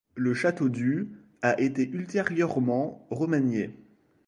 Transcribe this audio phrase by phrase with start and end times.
[0.15, 1.11] Le château du
[1.43, 3.71] a été ultérieurement remanié.